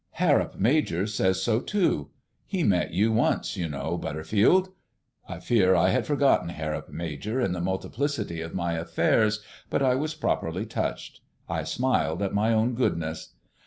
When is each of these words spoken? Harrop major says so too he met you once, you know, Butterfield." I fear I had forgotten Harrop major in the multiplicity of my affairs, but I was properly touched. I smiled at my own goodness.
Harrop 0.13 0.55
major 0.57 1.05
says 1.05 1.43
so 1.43 1.59
too 1.59 2.09
he 2.47 2.63
met 2.63 2.91
you 2.91 3.11
once, 3.11 3.55
you 3.55 3.69
know, 3.69 3.99
Butterfield." 3.99 4.69
I 5.29 5.39
fear 5.39 5.75
I 5.75 5.89
had 5.91 6.07
forgotten 6.07 6.49
Harrop 6.49 6.89
major 6.89 7.39
in 7.39 7.51
the 7.51 7.61
multiplicity 7.61 8.41
of 8.41 8.55
my 8.55 8.73
affairs, 8.73 9.43
but 9.69 9.83
I 9.83 9.93
was 9.93 10.15
properly 10.15 10.65
touched. 10.65 11.21
I 11.47 11.61
smiled 11.63 12.23
at 12.23 12.33
my 12.33 12.51
own 12.51 12.73
goodness. 12.73 13.35